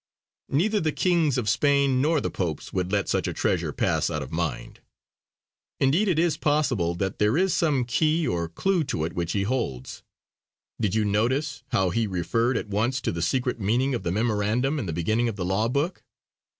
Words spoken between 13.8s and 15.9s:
of the memorandum in the beginning of the law